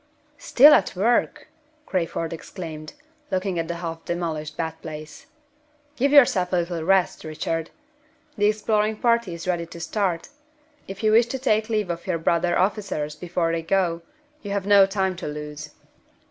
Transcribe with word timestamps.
"Still 0.39 0.73
at 0.73 0.95
work!" 0.95 1.47
Crayford 1.85 2.33
exclaimed, 2.33 2.93
looking 3.29 3.59
at 3.59 3.67
the 3.67 3.75
half 3.75 4.03
demolished 4.03 4.57
bed 4.57 4.81
place. 4.81 5.27
"Give 5.95 6.11
yourself 6.11 6.51
a 6.51 6.55
little 6.55 6.81
rest, 6.83 7.23
Richard. 7.23 7.69
The 8.35 8.47
exploring 8.47 8.95
party 8.97 9.35
is 9.35 9.47
ready 9.47 9.67
to 9.67 9.79
start. 9.79 10.29
If 10.87 11.03
you 11.03 11.11
wish 11.11 11.27
to 11.27 11.37
take 11.37 11.69
leave 11.69 11.91
of 11.91 12.07
your 12.07 12.17
brother 12.17 12.57
officers 12.57 13.15
before 13.15 13.51
they 13.51 13.61
go, 13.61 14.01
you 14.41 14.49
have 14.49 14.65
no 14.65 14.87
time 14.87 15.15
to 15.17 15.27
lose." 15.27 15.69